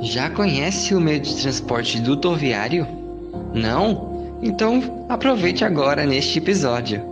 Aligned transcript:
Já 0.00 0.28
conhece 0.28 0.94
o 0.94 1.00
meio 1.00 1.20
de 1.20 1.34
transporte 1.40 2.00
dutoviário? 2.00 2.86
Não? 3.54 4.36
Então 4.42 5.06
aproveite 5.08 5.64
agora 5.64 6.04
neste 6.04 6.38
episódio. 6.38 7.02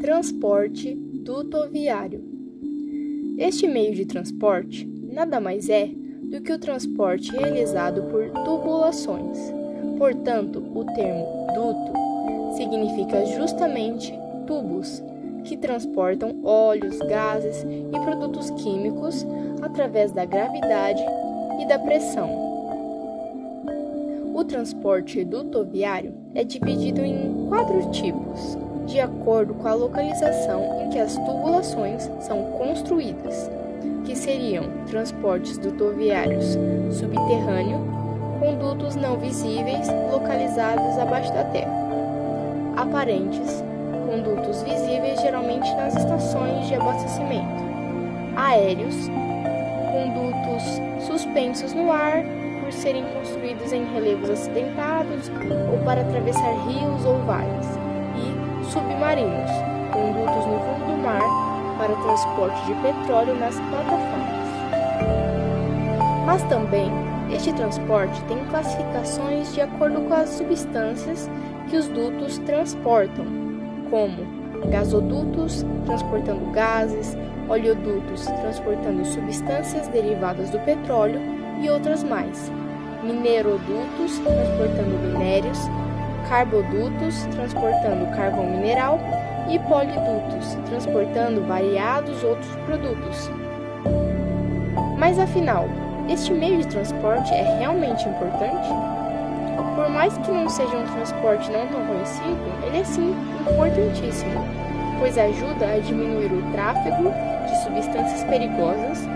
Transporte 0.00 0.94
dutoviário. 0.94 2.24
Este 3.36 3.66
meio 3.66 3.94
de 3.94 4.04
transporte 4.06 4.97
nada 5.08 5.40
mais 5.40 5.68
é 5.68 5.90
do 6.22 6.40
que 6.40 6.52
o 6.52 6.58
transporte 6.58 7.32
realizado 7.32 8.02
por 8.04 8.28
tubulações. 8.44 9.38
Portanto, 9.96 10.62
o 10.74 10.84
termo 10.84 11.46
duto 11.54 12.56
significa 12.56 13.24
justamente 13.26 14.14
tubos 14.46 15.02
que 15.44 15.56
transportam 15.56 16.40
óleos, 16.44 16.98
gases 16.98 17.64
e 17.64 18.00
produtos 18.00 18.50
químicos 18.50 19.26
através 19.62 20.12
da 20.12 20.24
gravidade 20.24 21.02
e 21.60 21.66
da 21.66 21.78
pressão. 21.78 22.46
O 24.34 24.44
transporte 24.44 25.24
dutoviário 25.24 26.14
é 26.34 26.44
dividido 26.44 27.00
em 27.00 27.46
quatro 27.48 27.90
tipos 27.90 28.56
de 28.86 29.00
acordo 29.00 29.54
com 29.54 29.68
a 29.68 29.74
localização 29.74 30.82
em 30.82 30.90
que 30.90 30.98
as 30.98 31.14
tubulações 31.14 32.08
são 32.20 32.44
construídas, 32.52 33.50
que 34.04 34.16
seriam 34.16 34.64
transportes 34.86 35.58
dutoviários 35.58 36.56
subterrâneo, 36.90 37.80
condutos 38.40 38.96
não 38.96 39.18
visíveis 39.18 39.86
localizados 40.10 40.98
abaixo 40.98 41.32
da 41.32 41.44
terra, 41.44 41.72
aparentes, 42.76 43.62
condutos 44.08 44.62
visíveis 44.62 45.20
geralmente 45.20 45.70
nas 45.74 45.94
estações 45.96 46.66
de 46.68 46.74
abastecimento, 46.74 47.62
aéreos, 48.36 48.94
condutos 49.92 51.06
suspensos 51.06 51.72
no 51.74 51.92
ar 51.92 52.22
por 52.62 52.72
serem 52.72 53.04
construídos 53.04 53.72
em 53.72 53.84
relevos 53.92 54.30
acidentados 54.30 55.30
ou 55.72 55.78
para 55.84 56.00
atravessar 56.00 56.52
rios 56.66 57.04
ou 57.04 57.18
vales. 57.26 57.66
Submarinos, 58.70 59.50
condutos 59.92 60.46
no 60.46 60.58
fundo 60.60 60.86
do 60.86 61.02
mar 61.02 61.47
para 61.78 61.94
transporte 61.94 62.66
de 62.66 62.74
petróleo 62.74 63.34
nas 63.36 63.54
plataformas. 63.54 64.48
Mas 66.26 66.42
também, 66.42 66.90
este 67.32 67.52
transporte 67.52 68.22
tem 68.24 68.44
classificações 68.46 69.54
de 69.54 69.60
acordo 69.60 70.00
com 70.02 70.12
as 70.12 70.28
substâncias 70.30 71.30
que 71.70 71.76
os 71.76 71.86
dutos 71.88 72.38
transportam, 72.38 73.24
como 73.88 74.38
gasodutos 74.68 75.64
transportando 75.86 76.50
gases, 76.50 77.16
oleodutos 77.48 78.26
transportando 78.26 79.04
substâncias 79.06 79.86
derivadas 79.88 80.50
do 80.50 80.58
petróleo 80.60 81.20
e 81.62 81.70
outras 81.70 82.02
mais, 82.02 82.50
minerodutos 83.02 84.18
transportando 84.18 84.98
minérios, 84.98 85.58
carbodutos, 86.28 87.26
transportando 87.30 88.14
carvão 88.14 88.50
mineral, 88.50 88.98
e 89.48 89.58
polidutos, 89.60 90.56
transportando 90.66 91.42
variados 91.42 92.22
outros 92.22 92.54
produtos. 92.66 93.30
Mas 94.98 95.18
afinal, 95.18 95.66
este 96.08 96.32
meio 96.32 96.58
de 96.58 96.66
transporte 96.66 97.32
é 97.32 97.58
realmente 97.58 98.08
importante? 98.08 98.68
Por 99.74 99.88
mais 99.90 100.16
que 100.18 100.30
não 100.30 100.48
seja 100.48 100.76
um 100.76 100.86
transporte 100.86 101.50
não 101.50 101.66
tão 101.68 101.86
conhecido, 101.86 102.66
ele 102.66 102.78
é 102.78 102.84
sim 102.84 103.14
importantíssimo, 103.40 104.44
pois 104.98 105.16
ajuda 105.16 105.74
a 105.74 105.78
diminuir 105.78 106.32
o 106.32 106.52
tráfego 106.52 107.10
de 107.46 107.56
substâncias 107.62 108.24
perigosas 108.24 109.06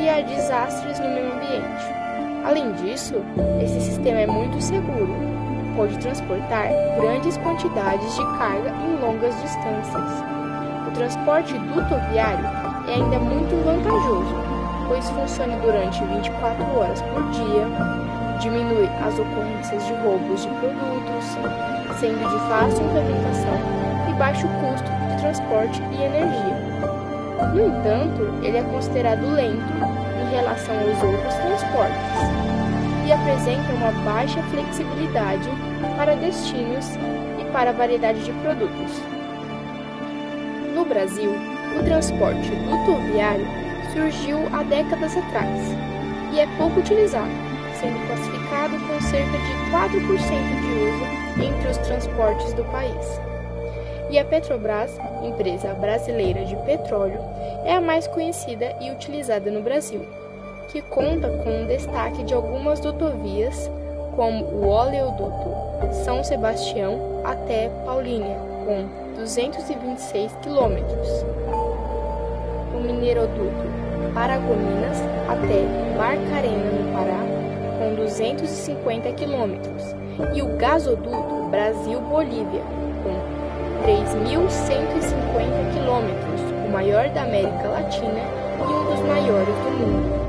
e 0.00 0.08
a 0.08 0.20
desastres 0.22 0.98
no 0.98 1.08
meio 1.10 1.32
ambiente. 1.32 1.98
Além 2.44 2.72
disso, 2.72 3.16
esse 3.62 3.80
sistema 3.80 4.20
é 4.20 4.26
muito 4.26 4.60
seguro 4.60 5.38
pode 5.78 5.96
transportar 5.98 6.70
grandes 7.00 7.36
quantidades 7.36 8.12
de 8.16 8.22
carga 8.36 8.74
em 8.82 9.00
longas 9.00 9.32
distâncias. 9.40 10.24
O 10.88 10.90
transporte 10.90 11.56
dutoviário 11.56 12.44
é 12.88 12.94
ainda 12.94 13.20
muito 13.20 13.54
vantajoso, 13.64 14.34
pois 14.88 15.08
funciona 15.10 15.56
durante 15.58 16.02
24 16.02 16.64
horas 16.76 17.00
por 17.02 17.22
dia, 17.30 17.64
diminui 18.40 18.88
as 19.06 19.16
ocorrências 19.20 19.86
de 19.86 19.92
roubos 20.02 20.42
de 20.42 20.48
produtos, 20.48 21.24
sendo 22.00 22.28
de 22.28 22.48
fácil 22.48 22.84
implementação 22.84 23.54
e 24.10 24.12
baixo 24.14 24.48
custo 24.48 24.90
de 25.10 25.22
transporte 25.22 25.80
e 25.92 26.02
energia. 26.02 26.58
No 27.54 27.66
entanto, 27.66 28.34
ele 28.42 28.58
é 28.58 28.62
considerado 28.64 29.32
lento 29.32 29.72
em 30.20 30.34
relação 30.34 30.74
aos 30.74 31.02
outros 31.04 31.34
transportes 31.34 32.48
e 33.06 33.12
apresenta 33.12 33.72
uma 33.74 33.92
baixa 34.04 34.42
flexibilidade 34.50 35.67
para 35.96 36.16
destinos 36.16 36.86
e 37.40 37.44
para 37.52 37.72
variedade 37.72 38.24
de 38.24 38.32
produtos. 38.32 38.92
No 40.74 40.84
Brasil, 40.84 41.30
o 41.78 41.84
transporte 41.84 42.50
dutoviário 42.50 43.46
surgiu 43.92 44.38
há 44.52 44.62
décadas 44.62 45.16
atrás 45.16 45.60
e 46.32 46.40
é 46.40 46.46
pouco 46.56 46.80
utilizado, 46.80 47.30
sendo 47.80 47.98
classificado 48.06 48.78
com 48.86 49.00
cerca 49.00 49.38
de 49.38 49.52
4% 49.70 50.60
de 50.60 50.72
uso 50.88 51.48
entre 51.48 51.70
os 51.70 51.78
transportes 51.78 52.52
do 52.54 52.64
país. 52.64 53.20
E 54.10 54.18
a 54.18 54.24
Petrobras, 54.24 54.98
empresa 55.22 55.74
brasileira 55.74 56.44
de 56.44 56.56
petróleo, 56.56 57.20
é 57.64 57.74
a 57.74 57.80
mais 57.80 58.06
conhecida 58.06 58.74
e 58.80 58.90
utilizada 58.90 59.50
no 59.50 59.62
Brasil 59.62 60.06
que 60.68 60.82
conta 60.82 61.28
com 61.28 61.62
o 61.62 61.66
destaque 61.66 62.22
de 62.22 62.34
algumas 62.34 62.78
dutovias, 62.80 63.70
como 64.18 64.44
o 64.46 64.66
oleoduto 64.66 65.48
São 66.04 66.24
Sebastião 66.24 67.22
até 67.24 67.70
Paulínia, 67.86 68.36
com 68.66 69.14
226 69.14 70.32
quilômetros, 70.42 71.08
o 72.74 72.80
mineroduto 72.80 73.78
Paragominas 74.12 74.98
até 75.28 75.62
Barcarena, 75.96 76.68
no 76.68 76.92
Pará, 76.92 77.20
com 77.78 77.94
250 77.94 79.12
quilômetros, 79.12 79.94
e 80.34 80.42
o 80.42 80.56
gasoduto 80.56 81.48
Brasil-Bolívia, 81.52 82.62
com 83.04 83.14
3.150 83.86 85.74
quilômetros, 85.74 86.40
o 86.66 86.72
maior 86.72 87.08
da 87.10 87.22
América 87.22 87.68
Latina 87.68 88.20
e 88.58 88.62
um 88.62 88.84
dos 88.84 89.00
maiores 89.06 89.54
do 89.54 89.70
mundo. 89.70 90.27